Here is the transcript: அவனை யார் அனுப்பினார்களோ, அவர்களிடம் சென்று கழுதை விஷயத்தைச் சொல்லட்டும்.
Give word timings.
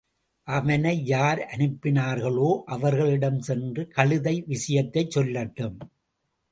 அவனை 0.47 1.05
யார் 1.05 1.39
அனுப்பினார்களோ, 1.57 2.61
அவர்களிடம் 2.65 3.39
சென்று 3.39 3.87
கழுதை 3.87 4.43
விஷயத்தைச் 4.47 5.17
சொல்லட்டும். 5.17 5.77